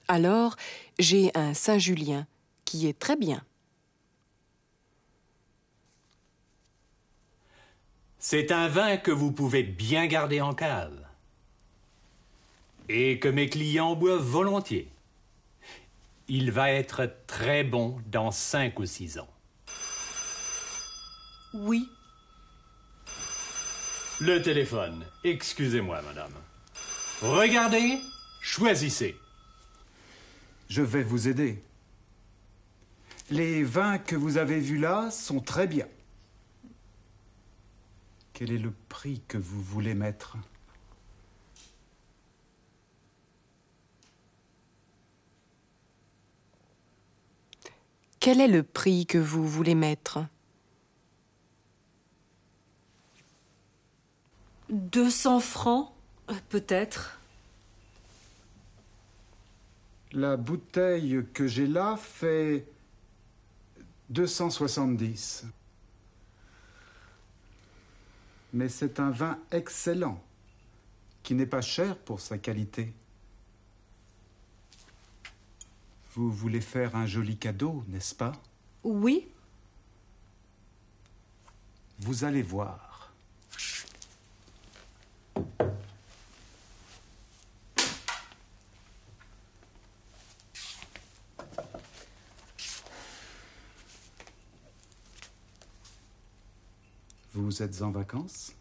Alors, 0.08 0.56
j'ai 0.98 1.32
un 1.36 1.54
Saint-Julien 1.54 2.28
qui 2.64 2.88
est 2.88 2.98
très 2.98 3.18
bien. 3.18 3.44
C'est 8.20 8.54
un 8.54 8.70
vin 8.70 8.96
que 8.96 9.12
vous 9.12 9.34
pouvez 9.34 9.64
bien 9.64 10.08
garder 10.08 10.40
en 10.40 10.54
cave. 10.54 11.00
Et 12.94 13.20
que 13.20 13.30
mes 13.30 13.48
clients 13.48 13.96
boivent 13.96 14.22
volontiers. 14.22 14.92
Il 16.28 16.52
va 16.52 16.72
être 16.72 17.10
très 17.26 17.64
bon 17.64 18.02
dans 18.08 18.32
cinq 18.32 18.80
ou 18.80 18.86
six 18.86 19.18
ans. 19.18 19.30
Oui. 21.54 21.90
Le 24.20 24.42
téléphone. 24.42 25.06
Excusez-moi, 25.24 26.02
madame. 26.02 26.34
Regardez, 27.22 27.98
choisissez. 28.42 29.16
Je 30.68 30.82
vais 30.82 31.04
vous 31.04 31.30
aider. 31.30 31.64
Les 33.30 33.64
vins 33.64 34.00
que 34.00 34.18
vous 34.18 34.38
avez 34.38 34.60
vus 34.60 34.80
là 34.80 35.10
sont 35.12 35.40
très 35.40 35.66
bien. 35.66 35.88
Quel 38.34 38.52
est 38.52 38.58
le 38.58 38.74
prix 38.90 39.22
que 39.30 39.38
vous 39.38 39.62
voulez 39.64 39.94
mettre? 39.94 40.36
Quel 48.22 48.40
est 48.40 48.48
le 48.48 48.62
prix 48.62 49.07
que 49.07 49.18
vous 49.18 49.48
voulez 49.48 49.74
mettre? 49.74 50.20
200 54.70 55.40
francs, 55.40 55.92
euh, 56.29 56.36
peut-être. 56.50 57.20
La 60.12 60.38
bouteille 60.38 61.25
que 61.34 61.48
j'ai 61.48 61.66
là 61.66 61.98
fait 61.98 62.68
270. 64.12 65.46
Mais 68.53 68.70
c'est 68.70 69.00
un 69.00 69.10
vin 69.10 69.40
excellent, 69.51 70.22
qui 71.24 71.34
n'est 71.34 71.48
pas 71.48 71.62
cher 71.62 71.98
pour 71.98 72.20
sa 72.20 72.38
qualité. 72.38 72.94
Vous 76.14 76.30
voulez 76.30 76.60
faire 76.60 76.96
un 76.98 77.06
joli 77.06 77.38
cadeau, 77.38 77.86
n'est-ce 77.88 78.14
pas? 78.14 78.34
Oui. 78.84 79.28
Vous 82.00 82.26
allez 82.26 82.42
voir. 82.42 83.14
Vous 97.34 97.64
êtes 97.64 97.82
en 97.82 97.92
vacances? 97.92 98.54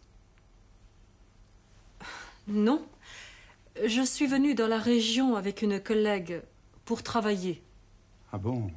Non. 2.47 2.87
Je 3.83 4.01
suis 4.01 4.27
venue 4.27 4.55
dans 4.55 4.67
la 4.67 4.79
région 4.79 5.35
avec 5.35 5.61
une 5.61 5.81
collègue 5.81 6.41
pour 6.85 7.03
travailler. 7.03 7.63
Ah 8.31 8.37
bon? 8.37 8.71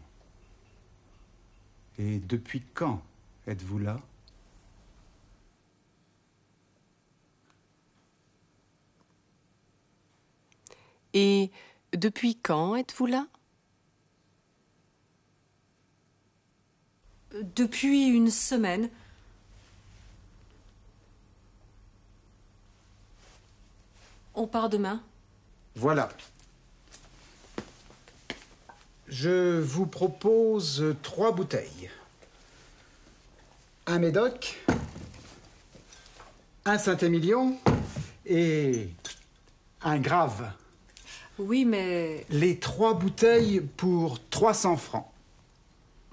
Et 1.99 2.19
depuis 2.19 2.63
quand 2.75 3.03
êtes-vous 3.47 3.79
là? 3.79 4.01
Et 11.13 11.53
depuis 11.93 12.37
quand 12.37 12.75
êtes-vous 12.75 13.07
là? 13.07 13.27
Depuis 17.33 18.09
une 18.09 18.31
semaine. 18.31 18.91
On 24.35 24.49
part 24.49 24.69
demain? 24.69 25.01
Voilà. 25.77 26.09
Je 29.17 29.61
vous 29.61 29.87
propose 29.87 30.97
trois 31.05 31.31
bouteilles. 31.31 31.89
Un 33.87 34.01
Médoc, 34.01 34.61
un 36.65 36.79
Saint-Émilion 36.79 37.57
et 38.27 38.89
un 39.83 39.99
Grave. 40.01 40.51
Oui, 41.39 41.65
mais 41.65 42.27
Les 42.29 42.59
trois 42.59 42.95
bouteilles 42.95 43.61
pour 43.61 44.19
300 44.31 44.77
francs. 44.79 45.07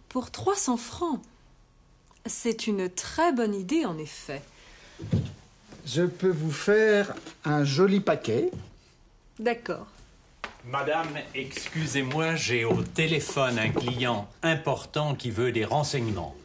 pour 0.07 0.29
300 0.29 0.77
francs. 0.77 1.21
C'est 2.27 2.67
une 2.67 2.87
très 2.87 3.33
bonne 3.33 3.55
idée, 3.55 3.83
en 3.83 3.97
effet. 3.97 4.43
Je 5.87 6.03
peux 6.03 6.29
vous 6.29 6.51
faire 6.51 7.15
un 7.45 7.63
joli 7.63 7.99
paquet. 7.99 8.51
D'accord. 9.39 9.87
Madame, 10.65 11.17
excusez-moi, 11.33 12.35
j'ai 12.35 12.65
au 12.65 12.83
téléphone 12.83 13.57
un 13.57 13.69
client 13.69 14.29
important 14.43 15.15
qui 15.15 15.31
veut 15.31 15.51
des 15.51 15.65
renseignements. 15.65 16.35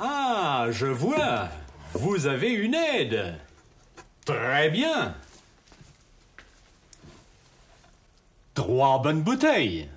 Ah, 0.00 0.66
je 0.70 0.86
vois. 0.86 1.50
Vous 1.92 2.26
avez 2.26 2.52
une 2.52 2.74
aide. 2.74 3.38
Très 4.24 4.70
bien. 4.70 5.14
Trois 8.54 9.02
bonnes 9.02 9.22
bouteilles. 9.22 9.88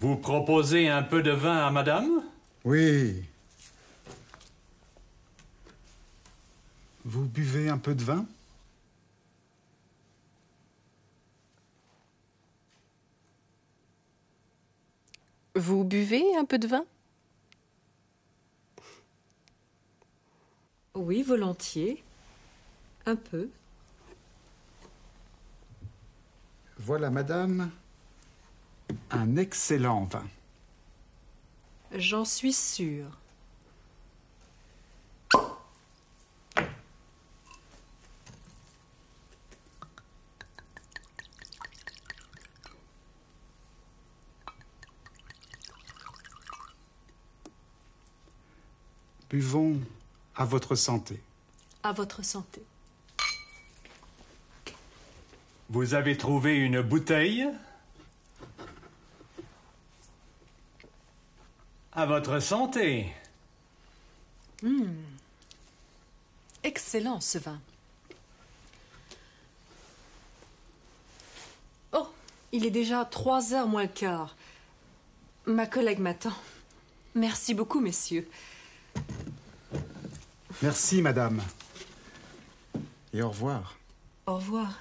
Vous 0.00 0.16
proposez 0.16 0.88
un 0.88 1.02
peu 1.02 1.22
de 1.22 1.30
vin 1.30 1.66
à 1.66 1.70
madame? 1.70 2.22
Oui. 2.64 3.24
Vous 7.04 7.24
buvez 7.24 7.68
un 7.68 7.78
peu 7.78 7.94
de 7.94 8.04
vin? 8.04 8.26
Vous 15.54 15.84
buvez 15.84 16.24
un 16.36 16.44
peu 16.44 16.58
de 16.58 16.66
vin? 16.66 16.84
Oui, 20.94 21.22
volontiers. 21.22 22.02
Un 23.06 23.16
peu. 23.16 23.48
Voilà, 26.78 27.10
madame, 27.10 27.70
un 29.10 29.36
excellent 29.36 30.04
vin. 30.04 30.26
J'en 31.92 32.24
suis 32.24 32.52
sûre. 32.52 33.21
Buvons 49.32 49.80
à 50.36 50.44
votre 50.44 50.74
santé. 50.74 51.18
À 51.82 51.92
votre 51.92 52.22
santé. 52.22 52.62
Vous 55.70 55.94
avez 55.94 56.18
trouvé 56.18 56.56
une 56.56 56.82
bouteille 56.82 57.48
À 61.92 62.04
votre 62.04 62.40
santé. 62.40 63.10
Excellent 66.62 67.22
ce 67.22 67.38
vin. 67.38 67.58
Oh, 71.94 72.06
il 72.52 72.66
est 72.66 72.70
déjà 72.70 73.06
trois 73.06 73.54
heures 73.54 73.66
moins 73.66 73.84
le 73.84 73.88
quart. 73.88 74.36
Ma 75.46 75.66
collègue 75.66 76.00
m'attend. 76.00 76.36
Merci 77.14 77.54
beaucoup, 77.54 77.80
messieurs. 77.80 78.28
Merci, 80.62 81.02
madame. 81.02 81.42
Et 83.12 83.20
au 83.20 83.30
revoir. 83.30 83.76
Au 84.26 84.36
revoir. 84.36 84.78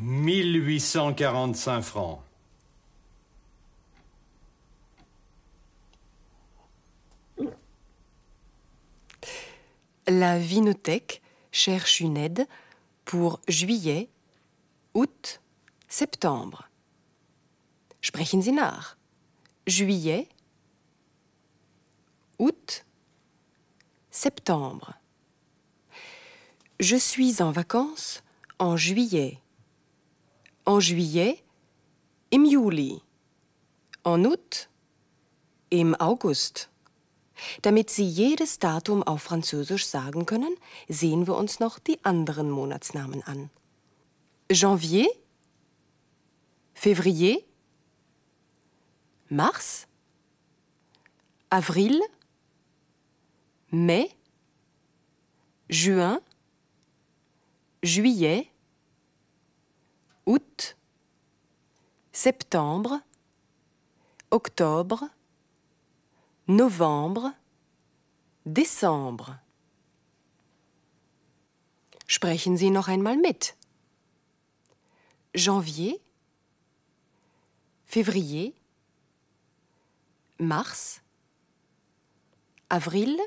Mille 0.00 0.60
huit 0.66 0.80
cent 0.80 1.14
quarante-cinq 1.14 1.82
francs. 1.82 2.20
La 10.08 10.38
Vinothèque 10.38 11.22
cherche 11.52 12.00
une 12.00 12.16
aide 12.16 12.46
pour 13.04 13.40
juillet, 13.48 14.08
août, 14.94 15.40
septembre. 15.88 16.68
Sprechen 18.02 18.42
Sie 18.42 18.52
nach. 18.52 18.95
Juillet, 19.66 20.28
août, 22.38 22.84
septembre. 24.12 24.94
Je 26.78 26.96
suis 26.96 27.42
en 27.42 27.50
vacances 27.50 28.22
en 28.60 28.76
juillet. 28.76 29.38
En 30.66 30.78
juillet, 30.78 31.42
im 32.30 32.44
Juli. 32.44 33.02
En 34.04 34.24
août, 34.24 34.68
im 35.70 35.96
August. 35.96 36.68
Damit 37.62 37.90
Sie 37.90 38.06
jedes 38.08 38.60
Datum 38.60 39.02
auf 39.02 39.22
Französisch 39.22 39.86
sagen 39.86 40.26
können, 40.26 40.56
sehen 40.88 41.26
wir 41.26 41.34
uns 41.34 41.58
noch 41.58 41.80
die 41.80 41.98
anderen 42.04 42.50
Monatsnamen 42.50 43.24
an. 43.24 43.50
Janvier, 44.48 45.08
Février, 46.72 47.42
Mars, 49.28 49.88
Avril, 51.50 52.00
Mai, 53.70 54.08
Juin, 55.68 56.20
Juillet, 57.82 58.48
Août, 60.26 60.76
Septembre, 62.12 63.00
Octobre, 64.30 65.10
Novembre, 66.46 67.32
Décembre. 68.44 69.40
Sprechen 72.06 72.56
Sie 72.56 72.70
noch 72.70 72.86
einmal 72.86 73.16
mit. 73.16 73.56
Janvier, 75.34 75.98
Février, 77.84 78.54
Mars, 80.38 81.02
Avril, 82.68 83.18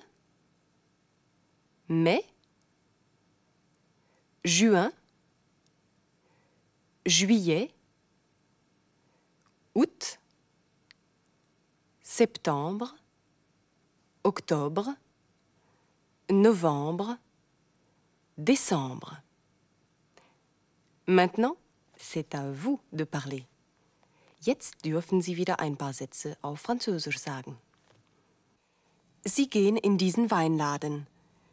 Mai, 1.88 2.24
Juin, 4.44 4.92
Juillet, 7.06 7.74
Août, 9.74 10.20
Septembre, 12.02 12.96
Octobre, 14.24 14.90
Novembre, 16.30 17.18
Décembre. 18.38 19.18
Maintenant, 21.08 21.58
c'est 21.98 22.36
à 22.36 22.52
vous 22.52 22.80
de 22.94 23.04
parler. 23.04 23.49
Jetzt 24.42 24.86
dürfen 24.86 25.22
Sie 25.22 25.36
wieder 25.36 25.60
ein 25.60 25.76
paar 25.76 25.92
Sätze 25.92 26.38
auf 26.42 26.62
Französisch 26.62 27.20
sagen. 27.20 27.58
Sie 29.26 29.50
gehen 29.50 29.76
in 29.76 29.98
diesen 29.98 30.32
Weinladen. 30.32 31.08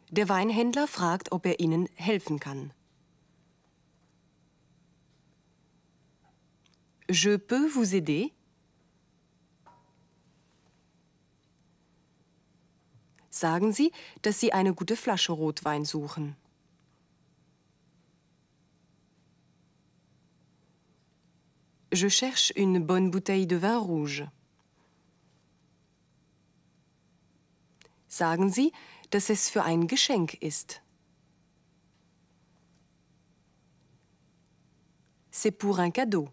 Der 0.09 0.29
Weinhändler 0.29 0.87
fragt, 0.87 1.33
ob 1.33 1.45
er 1.45 1.59
Ihnen 1.59 1.89
helfen 1.95 2.39
kann. 2.39 2.71
Je 7.09 7.37
peux 7.37 7.69
vous 7.73 7.93
aider? 7.93 8.29
Sagen 13.29 13.73
Sie, 13.73 13.91
dass 14.21 14.39
Sie 14.39 14.53
eine 14.53 14.73
gute 14.73 14.95
Flasche 14.95 15.33
Rotwein 15.33 15.85
suchen. 15.85 16.35
Je 21.91 22.09
cherche 22.09 22.51
une 22.55 22.79
bonne 22.79 23.11
bouteille 23.11 23.47
de 23.47 23.55
vin 23.55 23.77
rouge. 23.77 24.25
Sagen 28.09 28.49
Sie, 28.49 28.73
dass 29.11 29.29
es 29.29 29.49
für 29.49 29.63
ein 29.63 29.87
Geschenk 29.87 30.33
ist. 30.41 30.81
C'est 35.31 35.51
pour 35.51 35.79
un 35.79 35.91
cadeau. 35.91 36.29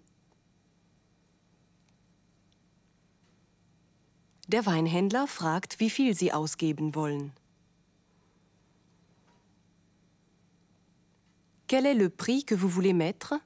Der 4.48 4.66
Weinhändler 4.66 5.26
fragt, 5.26 5.78
wie 5.78 5.90
viel 5.90 6.14
Sie 6.14 6.32
ausgeben 6.32 6.94
wollen. 6.94 7.32
Quel 11.66 11.86
est 11.86 11.94
le 11.94 12.08
prix 12.08 12.44
que 12.44 12.54
vous 12.54 12.68
voulez 12.68 12.92
mettre? 12.92 13.40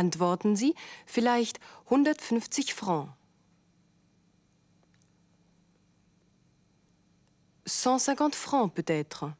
Antworten 0.00 0.56
Sie 0.56 0.74
vielleicht 1.04 1.60
150 1.84 2.72
Francs. 2.72 3.12
150 7.66 8.34
Francs 8.34 8.74
peut-être. 8.74 9.36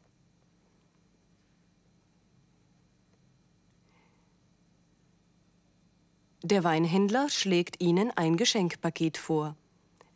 Der 6.42 6.62
Weinhändler 6.62 7.30
schlägt 7.30 7.80
Ihnen 7.80 8.10
ein 8.10 8.36
Geschenkpaket 8.36 9.16
vor. 9.16 9.56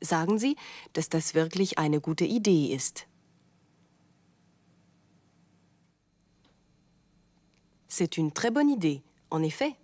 Sagen 0.02 0.38
Sie, 0.38 0.57
dass 0.92 1.09
das 1.09 1.33
wirklich 1.33 1.78
eine 1.78 2.02
gute 2.02 2.26
Idee 2.26 2.66
ist. 2.66 3.07
C'est 7.88 8.18
une 8.18 8.35
très 8.35 8.50
bonne 8.50 8.68
idée, 8.68 9.02
en 9.30 9.42
effet. 9.42 9.74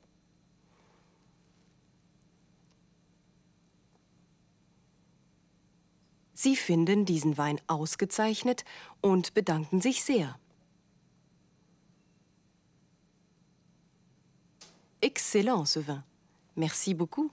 Sie 6.42 6.57
finden 6.57 7.05
diesen 7.05 7.37
Wein 7.37 7.61
ausgezeichnet 7.66 8.64
und 9.03 9.35
bedanken 9.35 9.83
sich 9.83 10.03
sehr. 10.03 10.38
Excellent 15.03 15.68
ce 15.68 15.87
vin. 15.87 16.03
Merci 16.55 16.94
beaucoup. 16.94 17.31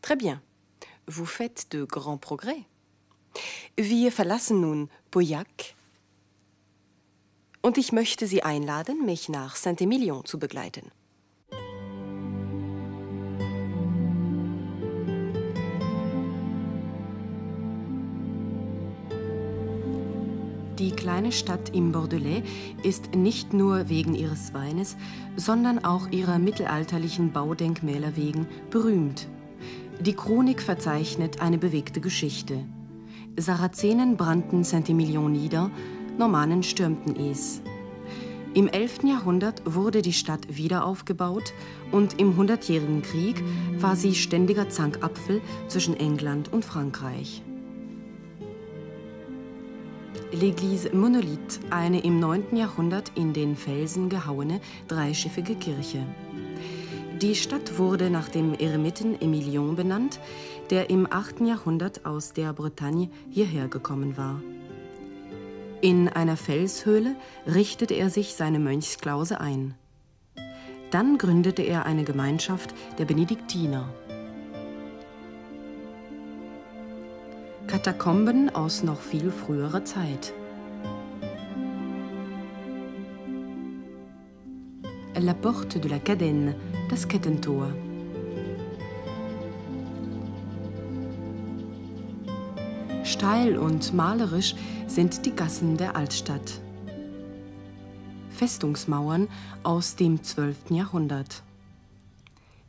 Très 0.00 0.14
bien. 0.14 0.40
Vous 1.08 1.26
faites 1.26 1.72
de 1.72 1.84
grands 1.84 2.20
progrès. 2.20 2.64
Wir 3.76 4.12
verlassen 4.12 4.60
nun 4.60 4.88
Pauillac 5.10 5.74
und 7.60 7.76
ich 7.76 7.90
möchte 7.90 8.28
Sie 8.28 8.44
einladen, 8.44 9.04
mich 9.04 9.28
nach 9.28 9.56
Saint-Émilion 9.56 10.24
zu 10.24 10.38
begleiten. 10.38 10.92
Kleine 21.10 21.32
Stadt 21.32 21.74
im 21.74 21.90
Bordelais 21.90 22.44
ist 22.84 23.16
nicht 23.16 23.52
nur 23.52 23.88
wegen 23.88 24.14
ihres 24.14 24.54
Weines, 24.54 24.96
sondern 25.34 25.84
auch 25.84 26.08
ihrer 26.12 26.38
mittelalterlichen 26.38 27.32
Baudenkmäler 27.32 28.14
wegen 28.14 28.46
berühmt. 28.70 29.26
Die 29.98 30.14
Chronik 30.14 30.62
verzeichnet 30.62 31.42
eine 31.42 31.58
bewegte 31.58 32.00
Geschichte. 32.00 32.64
Sarazenen 33.36 34.16
brannten 34.16 34.62
Saint-Emilion 34.62 35.32
nieder, 35.32 35.72
Normannen 36.16 36.62
stürmten 36.62 37.16
es. 37.16 37.60
Im 38.54 38.68
11. 38.68 39.02
Jahrhundert 39.02 39.62
wurde 39.64 40.02
die 40.02 40.12
Stadt 40.12 40.56
wieder 40.56 40.84
aufgebaut 40.84 41.52
und 41.90 42.20
im 42.20 42.36
Hundertjährigen 42.36 43.02
Krieg 43.02 43.42
war 43.80 43.96
sie 43.96 44.14
ständiger 44.14 44.68
Zankapfel 44.68 45.40
zwischen 45.66 45.96
England 45.96 46.52
und 46.52 46.64
Frankreich. 46.64 47.42
L'Église 50.32 50.94
Monolith, 50.94 51.58
eine 51.70 52.04
im 52.04 52.20
9. 52.20 52.54
Jahrhundert 52.56 53.10
in 53.16 53.32
den 53.32 53.56
Felsen 53.56 54.08
gehauene 54.08 54.60
dreischiffige 54.86 55.56
Kirche. 55.56 56.06
Die 57.20 57.34
Stadt 57.34 57.78
wurde 57.78 58.10
nach 58.10 58.28
dem 58.28 58.54
Eremiten 58.54 59.20
Emilion 59.20 59.74
benannt, 59.74 60.20
der 60.70 60.88
im 60.88 61.08
8. 61.10 61.40
Jahrhundert 61.40 62.06
aus 62.06 62.32
der 62.32 62.52
Bretagne 62.52 63.10
hierher 63.28 63.66
gekommen 63.66 64.16
war. 64.16 64.40
In 65.80 66.08
einer 66.08 66.36
Felshöhle 66.36 67.16
richtete 67.46 67.94
er 67.94 68.08
sich 68.08 68.36
seine 68.36 68.60
Mönchsklause 68.60 69.40
ein. 69.40 69.74
Dann 70.92 71.18
gründete 71.18 71.62
er 71.62 71.86
eine 71.86 72.04
Gemeinschaft 72.04 72.72
der 72.98 73.04
Benediktiner. 73.04 73.92
Katakomben 77.70 78.52
aus 78.52 78.82
noch 78.82 79.00
viel 79.00 79.30
früherer 79.30 79.84
Zeit. 79.84 80.34
La 85.16 85.34
Porte 85.34 85.78
de 85.78 85.88
la 85.88 86.00
Cadenne, 86.00 86.56
das 86.88 87.06
Kettentor. 87.06 87.72
Steil 93.04 93.56
und 93.56 93.94
malerisch 93.94 94.56
sind 94.88 95.24
die 95.24 95.36
Gassen 95.36 95.76
der 95.76 95.94
Altstadt. 95.94 96.60
Festungsmauern 98.30 99.28
aus 99.62 99.94
dem 99.94 100.24
12. 100.24 100.70
Jahrhundert. 100.70 101.44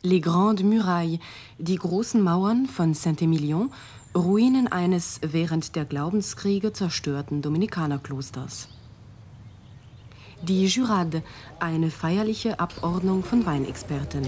Les 0.03 0.21
Grandes 0.21 0.63
Murailles, 0.63 1.19
die 1.57 1.77
großen 1.77 2.21
Mauern 2.21 2.67
von 2.67 2.93
Saint-Émilion 2.93 3.69
Ruinen 4.13 4.67
eines 4.67 5.21
während 5.21 5.77
der 5.77 5.85
Glaubenskriege 5.85 6.73
zerstörten 6.73 7.41
Dominikanerklosters. 7.41 8.67
Die 10.41 10.65
Jurade, 10.65 11.23
eine 11.61 11.89
feierliche 11.89 12.59
Abordnung 12.59 13.23
von 13.23 13.45
Weinexperten. 13.45 14.27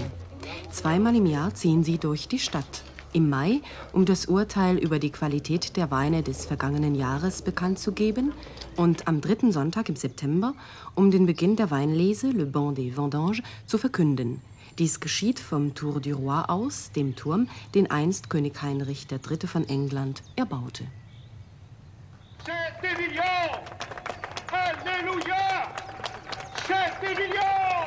Zweimal 0.70 1.14
im 1.16 1.26
Jahr 1.26 1.52
ziehen 1.54 1.84
sie 1.84 1.98
durch 1.98 2.28
die 2.28 2.38
Stadt. 2.38 2.82
Im 3.12 3.28
Mai, 3.28 3.60
um 3.92 4.06
das 4.06 4.24
Urteil 4.24 4.78
über 4.78 4.98
die 4.98 5.10
Qualität 5.10 5.76
der 5.76 5.90
Weine 5.90 6.22
des 6.22 6.46
vergangenen 6.46 6.94
Jahres 6.94 7.42
bekannt 7.42 7.78
zu 7.78 7.92
geben, 7.92 8.32
und 8.76 9.06
am 9.06 9.20
dritten 9.20 9.52
Sonntag 9.52 9.90
im 9.90 9.96
September, 9.96 10.54
um 10.94 11.10
den 11.10 11.26
Beginn 11.26 11.56
der 11.56 11.70
Weinlese 11.70 12.30
Le 12.30 12.46
Banc 12.46 12.76
des 12.76 12.96
Vendanges 12.96 13.42
zu 13.66 13.76
verkünden, 13.76 14.40
dies 14.78 15.00
geschieht 15.00 15.38
vom 15.38 15.74
Tour 15.74 16.00
du 16.00 16.14
Roi 16.14 16.42
aus, 16.48 16.90
dem 16.92 17.14
Turm, 17.14 17.48
den 17.74 17.90
einst 17.90 18.30
König 18.30 18.60
Heinrich 18.62 19.06
III. 19.10 19.46
von 19.46 19.68
England 19.68 20.22
erbaute. 20.36 20.84
Saint-Émilion! 22.44 23.22
Halleluja! 24.52 25.74
Saint-Émilion! 26.68 27.86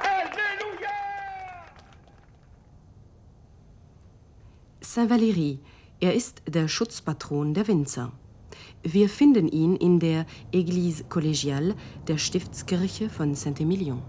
Halleluja! 0.00 0.96
Saint-Valéry, 4.80 5.58
er 6.00 6.14
ist 6.14 6.42
der 6.46 6.68
Schutzpatron 6.68 7.54
der 7.54 7.68
Winzer. 7.68 8.12
Wir 8.82 9.08
finden 9.08 9.46
ihn 9.48 9.76
in 9.76 10.00
der 10.00 10.26
Église 10.52 11.04
collégiale 11.08 11.76
der 12.08 12.18
Stiftskirche 12.18 13.08
von 13.08 13.34
Saint-Émilion. 13.34 14.02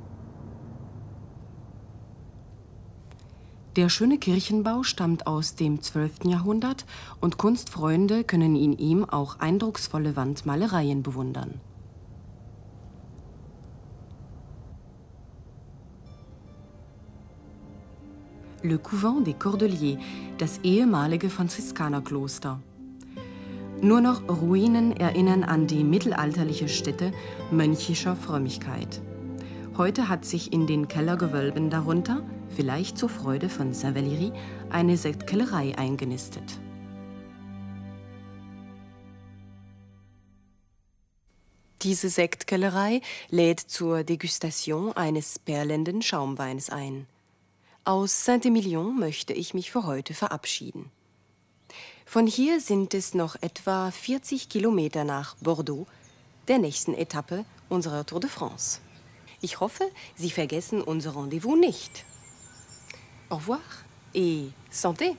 Der 3.76 3.90
schöne 3.90 4.20
Kirchenbau 4.20 4.84
stammt 4.84 5.26
aus 5.26 5.56
dem 5.56 5.82
12. 5.82 6.26
Jahrhundert 6.26 6.86
und 7.20 7.40
Kunstfreunde 7.40 8.24
können 8.24 8.56
in 8.56 8.78
ihm 8.78 9.04
auch 9.04 9.40
eindrucksvolle 9.40 10.16
Wandmalereien 10.16 11.02
bewundern. 11.02 11.60
Le 18.62 18.78
Couvent 18.78 19.26
des 19.26 19.40
Cordeliers, 19.40 19.98
das 20.38 20.60
ehemalige 20.60 21.32
Franziskanerkloster. 21.32 22.62
Nur 23.82 24.02
noch 24.02 24.22
Ruinen 24.30 24.96
erinnern 24.96 25.44
an 25.44 25.66
die 25.66 25.84
mittelalterliche 25.84 26.70
Stätte 26.70 27.12
mönchischer 27.52 28.16
Frömmigkeit. 28.16 29.02
Heute 29.76 30.08
hat 30.08 30.24
sich 30.24 30.54
in 30.54 30.68
den 30.68 30.88
Kellergewölben 30.88 31.72
darunter 31.72 32.22
vielleicht 32.56 32.96
zur 32.96 33.10
Freude 33.10 33.50
von 33.50 33.74
Saint-Valéry, 33.74 34.32
eine 34.70 34.98
Sektkellerei 34.98 35.76
eingenistet. 35.76 36.44
Diese 41.82 42.10
Sektkellerei 42.10 43.02
lädt 43.30 43.62
zur 43.62 44.04
Degustation 44.04 44.94
eines 44.94 45.40
perlenden 45.40 46.04
Schaumweins 46.04 46.70
ein. 46.70 47.08
Aus 47.84 48.26
Saint-Emilion 48.26 49.00
möchte 49.00 49.34
ich 49.34 49.56
mich 49.56 49.72
für 49.72 49.88
heute 49.88 50.14
verabschieden. 50.14 50.92
Von 52.06 52.28
hier 52.28 52.62
sind 52.62 52.94
es 52.94 53.16
noch 53.16 53.36
etwa 53.42 53.90
40 53.90 54.50
Kilometer 54.50 55.04
nach 55.04 55.36
Bordeaux, 55.38 55.88
der 56.48 56.60
nächsten 56.60 56.94
Etappe 56.94 57.44
unserer 57.70 58.06
Tour 58.06 58.20
de 58.20 58.30
France. 58.30 58.83
Ich 59.44 59.60
hoffe, 59.60 59.84
Sie 60.16 60.32
vergessen 60.32 60.82
unser 60.82 61.16
Rendezvous 61.16 61.58
nicht. 61.58 62.06
Au 63.30 63.36
revoir 63.36 63.60
et 64.16 64.54
santé 64.72 65.18